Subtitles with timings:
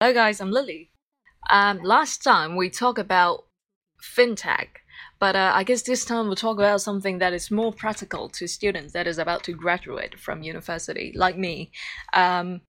[0.00, 0.90] Hello, guys, I'm Lily.
[1.50, 3.44] Um, last time we talked about
[4.02, 4.66] fintech,
[5.20, 8.48] but uh, I guess this time we'll talk about something that is more practical to
[8.48, 11.70] students that is about to graduate from university, like me.
[12.12, 12.62] Um,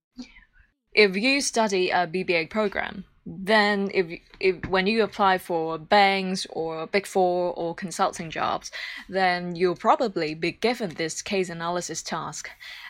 [0.92, 6.86] if you study a BBA program, then if, if when you apply for banks or
[6.86, 8.70] big four or consulting jobs
[9.08, 12.48] then you'll probably be given this case analysis task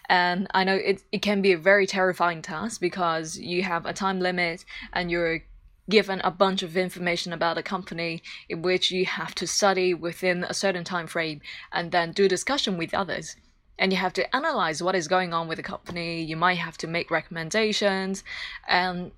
[0.09, 3.93] and i know it, it can be a very terrifying task because you have a
[3.93, 5.43] time limit and you're
[5.89, 10.45] given a bunch of information about a company in which you have to study within
[10.45, 11.41] a certain time frame
[11.73, 13.37] and then do discussion with others.
[13.79, 16.23] And you have to analyze what is going on with the company.
[16.23, 18.25] You might have to make recommendations.
[18.67, 19.13] And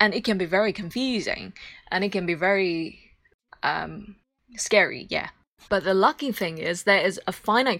[0.00, 1.52] and it can be very confusing
[1.92, 2.98] and it can be very
[3.62, 4.16] um,
[4.56, 5.28] scary yeah.
[5.68, 7.78] But the lucky thing is there is a finite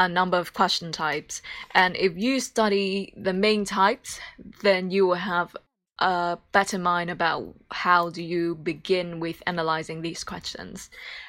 [0.00, 1.42] a number of question types
[1.74, 4.18] and if you study the main types
[4.62, 5.54] then you will have
[6.00, 10.88] a better mind about how do you begin with analyzing these questions.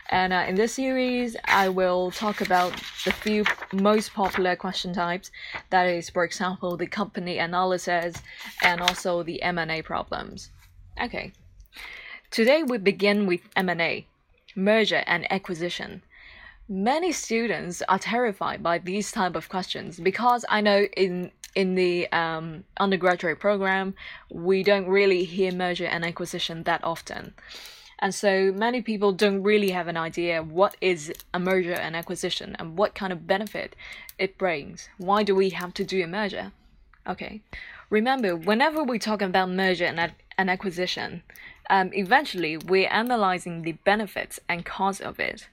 [0.10, 2.72] And uh, in this series, I will talk about
[3.04, 5.30] the few most popular question types.
[5.72, 8.16] That is, for example, the company analysis
[8.64, 10.50] and also the M&A problems.
[11.02, 11.34] Okay.
[12.30, 14.08] Today we begin with M&A,
[14.56, 16.02] merger and acquisition.
[16.70, 22.10] Many students are terrified by these type of questions because I know in in the
[22.14, 23.94] um, undergraduate program,
[24.30, 27.34] we don't really hear merger and acquisition that often.
[28.00, 32.56] And so many people don't really have an idea what is a merger and acquisition
[32.58, 33.76] and what kind of benefit
[34.18, 34.90] it brings.
[34.98, 36.52] Why do we have to do a merger?
[37.06, 37.42] Okay.
[37.92, 41.22] Remember, whenever we talk about merger and, and acquisition,
[41.70, 45.48] um, eventually we're analyzing the benefits and costs of it.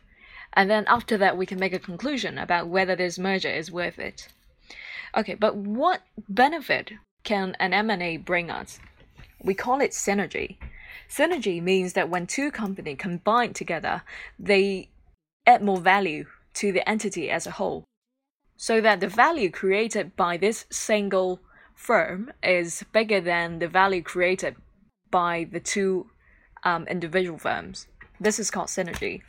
[0.59, 3.97] And then after that, we can make a conclusion about whether this merger is worth
[3.97, 4.27] it.
[5.17, 8.81] Okay, but what benefit can an M&A bring us?
[9.41, 10.57] We call it synergy.
[11.09, 14.03] Synergy means that when two companies combine together,
[14.37, 14.89] they
[15.47, 17.85] add more value to the entity as a whole.
[18.57, 21.39] So that the value created by this single
[21.77, 24.57] firm is bigger than the value created
[25.09, 26.11] by the two
[26.65, 27.87] um, individual firms.
[28.21, 29.23] This is called synergy.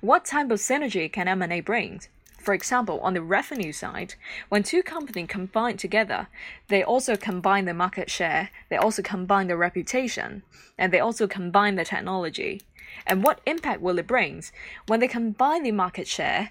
[0.00, 2.00] What type of synergy can M&A bring?
[2.38, 4.14] For example, on the revenue side,
[4.48, 6.28] when two companies combine together,
[6.68, 10.42] they also combine the market share, they also combine the reputation,
[10.78, 12.62] and they also combine the technology.
[13.06, 14.42] And what impact will it bring?
[14.86, 16.50] When they combine the market share,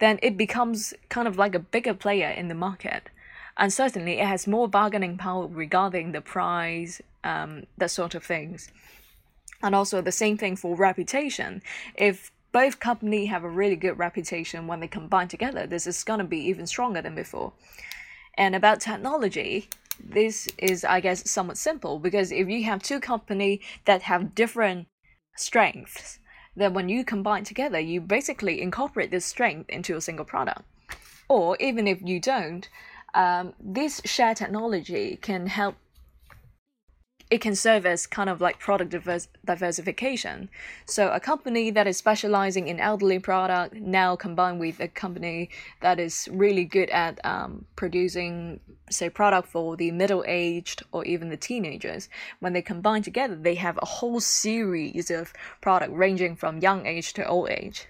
[0.00, 3.08] then it becomes kind of like a bigger player in the market.
[3.56, 8.70] And certainly it has more bargaining power regarding the price, um, that sort of things.
[9.62, 11.62] And also the same thing for reputation.
[11.94, 15.66] If both company have a really good reputation when they combine together.
[15.66, 17.52] This is going to be even stronger than before.
[18.34, 19.68] And about technology,
[19.98, 24.86] this is, I guess, somewhat simple because if you have two company that have different
[25.36, 26.18] strengths,
[26.54, 30.62] then when you combine together, you basically incorporate this strength into a single product.
[31.28, 32.68] Or even if you don't,
[33.14, 35.76] um, this shared technology can help
[37.32, 40.50] it can serve as kind of like product diverse, diversification.
[40.84, 45.48] So a company that is specializing in elderly product now combined with a company
[45.80, 48.60] that is really good at um, producing,
[48.90, 52.10] say, product for the middle aged or even the teenagers.
[52.40, 55.32] When they combine together, they have a whole series of
[55.62, 57.86] product ranging from young age to old age.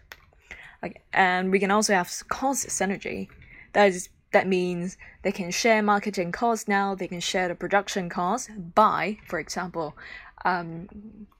[0.80, 3.26] Like, and we can also have cost synergy.
[3.72, 8.08] That is that means they can share marketing costs now, they can share the production
[8.08, 9.96] costs by, for example,
[10.44, 10.88] um,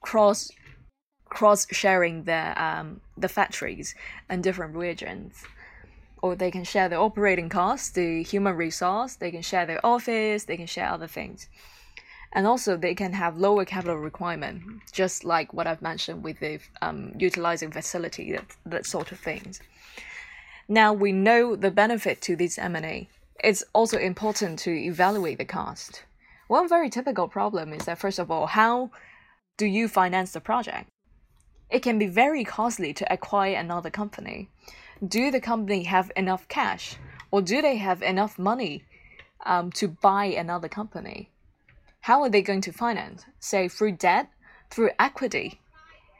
[0.01, 0.51] cross
[1.25, 3.95] cross sharing the um, the factories
[4.29, 5.43] and different regions.
[6.21, 10.45] Or they can share the operating costs, the human resource, they can share their office,
[10.45, 11.49] they can share other things.
[12.31, 16.59] And also they can have lower capital requirement, just like what I've mentioned with the
[16.81, 19.59] um, utilizing facility, that, that sort of things.
[20.67, 23.09] Now we know the benefit to this M&A.
[23.43, 26.03] It's also important to evaluate the cost.
[26.47, 28.91] One very typical problem is that first of all, how
[29.57, 30.89] do you finance the project?
[31.69, 34.49] It can be very costly to acquire another company.
[35.05, 36.95] Do the company have enough cash
[37.31, 38.83] or do they have enough money
[39.45, 41.29] um, to buy another company?
[42.01, 43.25] How are they going to finance?
[43.39, 44.29] Say through debt,
[44.69, 45.59] through equity.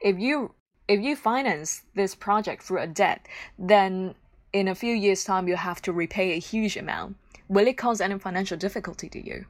[0.02, 0.56] If you
[0.88, 3.26] if you finance this project through a debt,
[3.58, 4.16] then
[4.54, 7.18] in a few years' time you have to repay a huge amount.
[7.50, 9.46] Will it cause any financial difficulty to you?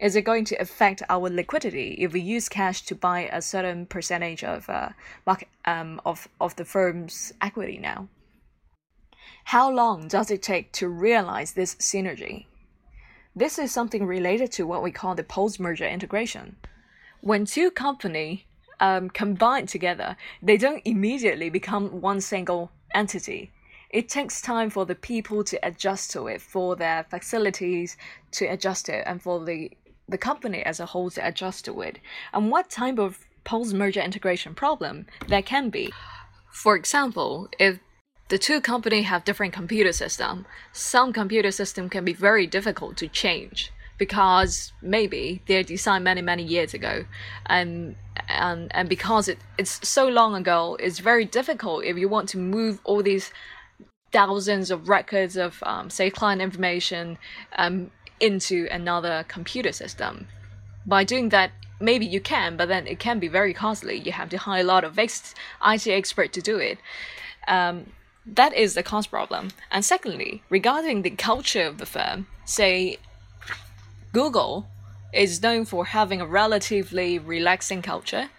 [0.00, 3.86] Is it going to affect our liquidity if we use cash to buy a certain
[3.86, 4.88] percentage of uh,
[5.24, 8.08] market, um, of, of the firm's equity now?
[9.44, 12.46] How long does it take to realize this synergy?
[13.36, 16.56] This is something related to what we call the post-merger integration.
[17.20, 18.40] When two companies
[18.80, 23.52] um, combine together, they don't immediately become one single entity.
[23.94, 27.96] It takes time for the people to adjust to it, for their facilities
[28.32, 29.70] to adjust it, and for the
[30.08, 31.98] the company as a whole to adjust to it.
[32.34, 35.92] And what type of post-merger integration problem there can be?
[36.50, 37.78] For example, if
[38.28, 40.46] the two companies have different computer system.
[40.72, 46.42] Some computer system can be very difficult to change because maybe they're designed many many
[46.42, 47.04] years ago,
[47.46, 47.94] and
[48.28, 52.38] and and because it, it's so long ago, it's very difficult if you want to
[52.38, 53.30] move all these
[54.14, 57.18] thousands of records of um, say client information
[57.58, 57.90] um,
[58.20, 60.28] into another computer system.
[60.86, 61.50] By doing that,
[61.80, 63.96] maybe you can, but then it can be very costly.
[63.98, 65.34] You have to hire a lot of ex-
[65.66, 66.78] IT expert to do it.
[67.48, 67.92] Um,
[68.24, 69.48] that is the cost problem.
[69.70, 72.98] And secondly, regarding the culture of the firm, say
[74.12, 74.68] Google
[75.12, 78.30] is known for having a relatively relaxing culture.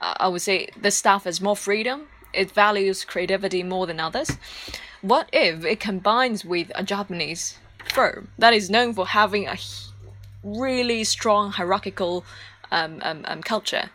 [0.00, 2.08] Uh, I would say the staff has more freedom.
[2.32, 4.30] It values creativity more than others.
[5.02, 7.58] What if it combines with a Japanese
[7.92, 9.56] firm that is known for having a
[10.42, 12.24] really strong hierarchical
[12.70, 13.90] um, um, um, culture?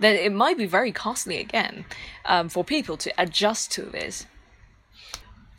[0.00, 1.84] then it might be very costly again
[2.24, 4.26] um, for people to adjust to this.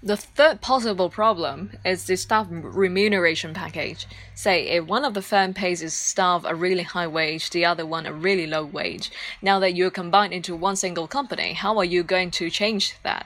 [0.03, 4.06] The third possible problem is the staff remuneration package.
[4.35, 7.88] Say, if one of the firm pays its staff a really high wage, the other
[7.88, 9.09] one a really low wage.
[9.41, 13.25] Now that you're combined into one single company, how are you going to change that?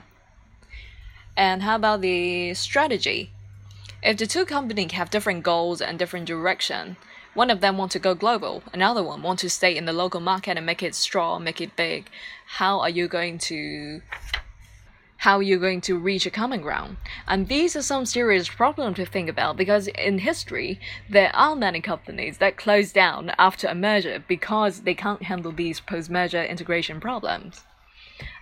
[1.40, 3.30] And how about the strategy?
[4.02, 6.98] If the two companies have different goals and different direction,
[7.32, 10.20] one of them want to go global, another one want to stay in the local
[10.20, 12.10] market and make it strong, make it big.
[12.44, 14.02] How are you going to
[15.16, 16.98] how are you going to reach a common ground?
[17.26, 20.78] And these are some serious problems to think about because in history,
[21.08, 25.80] there are many companies that close down after a merger because they can't handle these
[25.80, 27.64] post merger integration problems.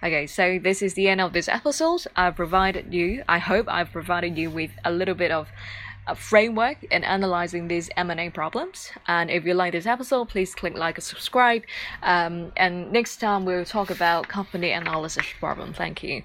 [0.02, 2.04] Okay, so this is the end of this episode.
[2.16, 5.48] I've provided you, I hope I've provided you with a little bit of
[6.06, 8.90] a framework in analyzing these M&A problems.
[9.06, 11.62] And if you like this episode, please click like and subscribe.
[12.02, 15.74] Um, and next time we'll talk about company analysis problem.
[15.74, 16.22] Thank you.